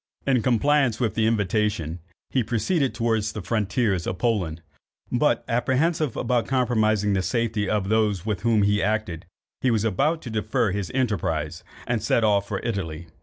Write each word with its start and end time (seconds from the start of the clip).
In 0.25 0.41
compliance 0.41 0.99
with 0.99 1.13
the 1.13 1.27
invitation, 1.27 1.99
he 2.31 2.41
proceeded 2.43 2.95
towards 2.95 3.33
the 3.33 3.41
frontiers 3.43 4.07
of 4.07 4.17
Poland; 4.17 4.63
but 5.11 5.45
apprehensive 5.47 6.17
of 6.17 6.47
compromising 6.47 7.13
the 7.13 7.21
safety 7.21 7.69
of 7.69 7.87
those 7.87 8.25
with 8.25 8.41
whom 8.41 8.63
he 8.63 8.81
acted, 8.81 9.27
he 9.61 9.69
was 9.69 9.83
about 9.83 10.23
to 10.23 10.31
defer 10.31 10.71
his 10.71 10.89
enterprise, 10.95 11.63
and 11.85 12.01
set 12.01 12.23
off 12.23 12.47
for 12.47 12.57
Italy. 12.61 13.09